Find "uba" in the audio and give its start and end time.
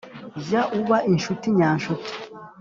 0.79-0.97